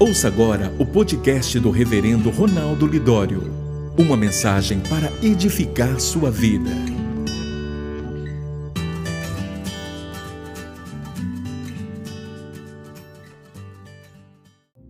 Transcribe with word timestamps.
Ouça 0.00 0.28
agora 0.28 0.72
o 0.78 0.86
podcast 0.86 1.58
do 1.58 1.72
Reverendo 1.72 2.30
Ronaldo 2.30 2.86
Lidório. 2.86 3.42
Uma 3.98 4.16
mensagem 4.16 4.80
para 4.80 5.08
edificar 5.26 5.98
sua 5.98 6.30
vida. 6.30 6.70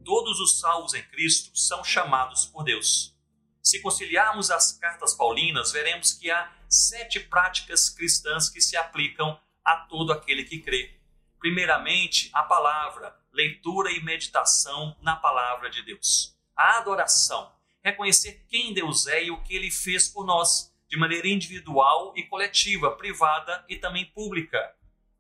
Todos 0.05 0.41
os 0.41 0.61
salvos 0.61 0.93
em 0.93 1.03
Cristo 1.05 1.57
são 1.59 1.83
chamados 1.83 2.45
por 2.45 2.63
Deus. 2.63 3.17
Se 3.63 3.81
conciliarmos 3.81 4.51
as 4.51 4.73
cartas 4.73 5.15
paulinas, 5.15 5.73
veremos 5.73 6.13
que 6.13 6.31
há 6.31 6.53
sete 6.69 7.19
práticas 7.19 7.89
cristãs 7.89 8.51
que 8.51 8.61
se 8.61 8.77
aplicam 8.77 9.41
a 9.65 9.75
todo 9.89 10.13
aquele 10.13 10.45
que 10.45 10.59
crê. 10.59 11.01
Primeiramente, 11.39 12.29
a 12.35 12.43
palavra, 12.43 13.17
leitura 13.39 13.93
e 13.93 14.03
meditação 14.03 14.97
na 15.01 15.15
palavra 15.15 15.71
de 15.71 15.81
Deus. 15.83 16.37
A 16.57 16.79
adoração, 16.79 17.53
reconhecer 17.85 18.45
quem 18.49 18.75
Deus 18.75 19.07
é 19.07 19.27
e 19.27 19.31
o 19.31 19.41
que 19.45 19.55
ele 19.55 19.71
fez 19.71 20.09
por 20.09 20.27
nós, 20.27 20.75
de 20.89 20.99
maneira 20.99 21.29
individual 21.29 22.13
e 22.17 22.25
coletiva, 22.25 22.97
privada 22.97 23.65
e 23.69 23.77
também 23.77 24.07
pública. 24.07 24.59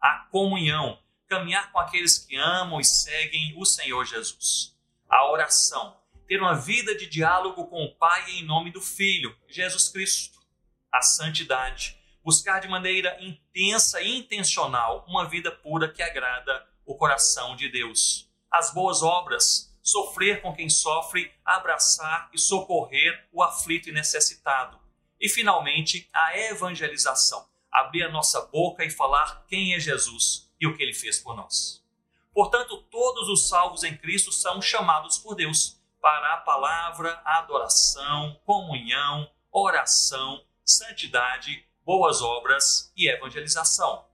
A 0.00 0.26
comunhão, 0.32 0.98
caminhar 1.28 1.70
com 1.70 1.78
aqueles 1.78 2.18
que 2.18 2.34
amam 2.34 2.80
e 2.80 2.84
seguem 2.84 3.54
o 3.56 3.64
Senhor 3.64 4.04
Jesus. 4.04 4.76
A 5.08 5.30
oração, 5.30 5.96
ter 6.26 6.40
uma 6.40 6.56
vida 6.56 6.96
de 6.96 7.06
diálogo 7.06 7.68
com 7.68 7.84
o 7.84 7.94
Pai 7.94 8.32
em 8.32 8.44
nome 8.44 8.72
do 8.72 8.80
Filho, 8.80 9.36
Jesus 9.46 9.90
Cristo. 9.90 10.40
A 10.90 11.02
santidade, 11.02 11.96
buscar 12.24 12.58
de 12.58 12.66
maneira 12.66 13.16
intensa 13.20 14.02
e 14.02 14.18
intencional 14.18 15.04
uma 15.06 15.28
vida 15.28 15.52
pura 15.52 15.88
que 15.88 16.02
agrada 16.02 16.66
o 16.88 16.94
coração 16.94 17.54
de 17.54 17.68
Deus. 17.68 18.30
As 18.50 18.72
boas 18.72 19.02
obras, 19.02 19.76
sofrer 19.82 20.40
com 20.40 20.54
quem 20.54 20.70
sofre, 20.70 21.30
abraçar 21.44 22.30
e 22.32 22.38
socorrer 22.38 23.28
o 23.30 23.42
aflito 23.42 23.90
e 23.90 23.92
necessitado. 23.92 24.80
E 25.20 25.28
finalmente, 25.28 26.08
a 26.14 26.38
evangelização, 26.38 27.46
abrir 27.70 28.04
a 28.04 28.10
nossa 28.10 28.40
boca 28.46 28.86
e 28.86 28.90
falar 28.90 29.44
quem 29.46 29.74
é 29.74 29.78
Jesus 29.78 30.50
e 30.58 30.66
o 30.66 30.74
que 30.74 30.82
ele 30.82 30.94
fez 30.94 31.18
por 31.18 31.36
nós. 31.36 31.84
Portanto, 32.32 32.78
todos 32.90 33.28
os 33.28 33.50
salvos 33.50 33.84
em 33.84 33.94
Cristo 33.94 34.32
são 34.32 34.62
chamados 34.62 35.18
por 35.18 35.34
Deus 35.34 35.78
para 36.00 36.32
a 36.32 36.38
palavra, 36.38 37.20
adoração, 37.22 38.40
comunhão, 38.46 39.30
oração, 39.52 40.42
santidade 40.64 41.68
boas 41.84 42.22
obras 42.22 42.92
e 42.96 43.10
evangelização. 43.10 44.04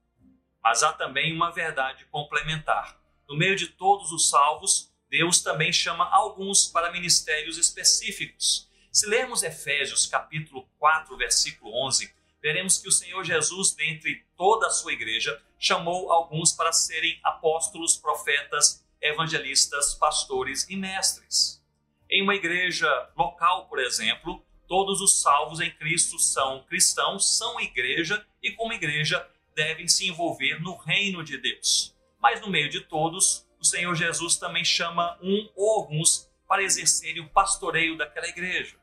Mas 0.65 0.83
há 0.83 0.95
também 0.95 1.31
uma 1.35 1.53
verdade 1.53 2.07
complementar. 2.07 2.99
No 3.29 3.37
meio 3.37 3.55
de 3.55 3.67
todos 3.67 4.11
os 4.13 4.31
salvos, 4.31 4.91
Deus 5.11 5.43
também 5.43 5.71
chama 5.71 6.09
alguns 6.09 6.67
para 6.67 6.91
ministérios 6.91 7.59
específicos. 7.59 8.67
Se 8.91 9.07
lermos 9.07 9.43
Efésios 9.43 10.07
capítulo 10.07 10.67
4, 10.79 11.15
versículo 11.19 11.71
11, 11.87 12.11
veremos 12.43 12.79
que 12.79 12.89
o 12.89 12.93
Senhor 12.93 13.23
Jesus, 13.23 13.75
dentre 13.75 14.25
toda 14.37 14.69
a 14.69 14.71
sua 14.71 14.95
igreja, 14.95 15.39
chamou 15.59 16.11
alguns 16.11 16.53
para 16.53 16.73
serem 16.73 17.21
apóstolos, 17.23 17.99
profetas, 17.99 18.83
evangelistas, 19.03 19.95
pastores 19.95 20.67
e 20.71 20.77
mestres. 20.77 21.63
Em 22.11 22.23
uma 22.23 22.35
igreja 22.35 22.89
local, 23.15 23.67
por 23.69 23.79
exemplo, 23.79 24.43
Todos 24.67 25.01
os 25.03 25.21
salvos 25.21 25.61
em 25.61 25.71
Cristo 25.71 26.19
são 26.19 26.65
cristãos, 26.65 27.37
são 27.37 27.61
igreja 27.61 28.25
e, 28.43 28.51
como 28.53 28.73
igreja, 28.73 29.27
devem 29.55 29.89
se 29.89 30.09
envolver 30.09 30.61
no 30.61 30.77
reino 30.77 31.23
de 31.23 31.39
Deus. 31.39 31.95
Mas 32.21 32.41
no 32.41 32.51
meio 32.51 32.69
de 32.69 32.81
todos, 32.81 33.47
o 33.61 33.65
Senhor 33.65 33.95
Jesus 33.95 34.37
também 34.37 34.65
chama 34.65 35.19
um 35.23 35.51
ou 35.55 35.81
alguns 35.81 36.31
para 36.49 36.63
exercerem 36.63 37.23
o 37.23 37.29
pastoreio 37.29 37.97
daquela 37.97 38.29
igreja. 38.29 38.77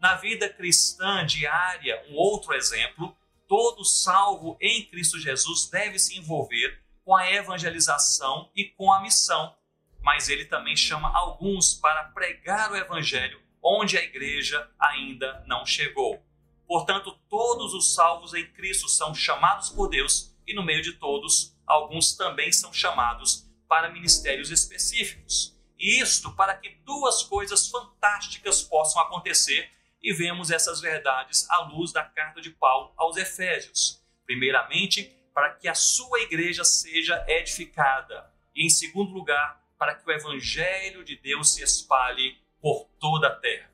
Na 0.00 0.16
vida 0.16 0.48
cristã 0.48 1.24
diária, 1.24 2.04
um 2.10 2.16
outro 2.16 2.52
exemplo, 2.52 3.16
todo 3.48 3.84
salvo 3.84 4.56
em 4.60 4.84
Cristo 4.84 5.18
Jesus 5.18 5.68
deve 5.70 5.98
se 5.98 6.18
envolver 6.18 6.82
com 7.04 7.14
a 7.14 7.30
evangelização 7.30 8.50
e 8.54 8.64
com 8.64 8.92
a 8.92 9.00
missão. 9.00 9.54
Mas 10.02 10.28
ele 10.28 10.44
também 10.44 10.76
chama 10.76 11.16
alguns 11.16 11.74
para 11.74 12.04
pregar 12.04 12.70
o 12.70 12.76
evangelho 12.76 13.40
onde 13.62 13.98
a 13.98 14.02
igreja 14.02 14.70
ainda 14.78 15.42
não 15.46 15.66
chegou. 15.66 16.22
Portanto, 16.66 17.18
todos 17.28 17.74
os 17.74 17.94
salvos 17.94 18.34
em 18.34 18.46
Cristo 18.52 18.88
são 18.88 19.14
chamados 19.14 19.70
por 19.70 19.88
Deus 19.88 20.34
e, 20.46 20.54
no 20.54 20.64
meio 20.64 20.82
de 20.82 20.94
todos, 20.94 21.56
alguns 21.66 22.16
também 22.16 22.52
são 22.52 22.72
chamados 22.72 23.48
para 23.68 23.90
ministérios 23.90 24.50
específicos. 24.50 25.56
E 25.78 26.00
isto 26.00 26.32
para 26.32 26.56
que 26.56 26.70
duas 26.84 27.22
coisas 27.22 27.68
fantásticas 27.68 28.62
possam 28.62 29.02
acontecer 29.02 29.70
e 30.02 30.12
vemos 30.12 30.50
essas 30.50 30.80
verdades 30.80 31.48
à 31.50 31.62
luz 31.62 31.92
da 31.92 32.04
carta 32.04 32.40
de 32.40 32.50
Paulo 32.50 32.92
aos 32.96 33.16
Efésios. 33.16 34.02
Primeiramente, 34.24 35.04
para 35.34 35.52
que 35.54 35.68
a 35.68 35.74
sua 35.74 36.20
igreja 36.20 36.64
seja 36.64 37.24
edificada, 37.28 38.32
e 38.54 38.64
em 38.64 38.70
segundo 38.70 39.12
lugar, 39.12 39.62
para 39.78 39.94
que 39.94 40.08
o 40.08 40.12
evangelho 40.12 41.04
de 41.04 41.16
Deus 41.16 41.52
se 41.52 41.62
espalhe 41.62 42.38
por 42.60 42.88
toda 42.98 43.28
a 43.28 43.36
terra. 43.36 43.70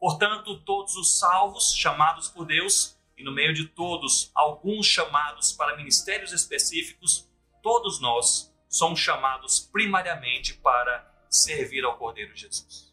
Portanto, 0.00 0.58
todos 0.62 0.96
os 0.96 1.18
salvos 1.18 1.74
chamados 1.74 2.28
por 2.30 2.46
Deus, 2.46 2.98
e 3.18 3.22
no 3.22 3.32
meio 3.32 3.52
de 3.52 3.68
todos, 3.68 4.30
alguns 4.34 4.86
chamados 4.86 5.52
para 5.52 5.76
ministérios 5.76 6.32
específicos, 6.32 7.28
todos 7.62 8.00
nós 8.00 8.50
somos 8.66 8.98
chamados 8.98 9.60
primariamente 9.60 10.54
para 10.54 11.06
servir 11.28 11.84
ao 11.84 11.98
Cordeiro 11.98 12.34
Jesus. 12.34 12.89